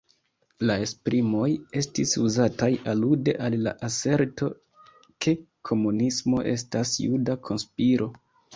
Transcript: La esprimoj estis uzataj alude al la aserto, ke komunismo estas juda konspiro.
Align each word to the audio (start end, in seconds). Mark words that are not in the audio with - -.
La 0.69 0.75
esprimoj 0.85 1.49
estis 1.81 2.13
uzataj 2.29 2.69
alude 2.95 3.35
al 3.49 3.57
la 3.67 3.75
aserto, 3.89 4.51
ke 5.27 5.37
komunismo 5.71 6.43
estas 6.57 6.99
juda 7.07 7.41
konspiro. 7.53 8.13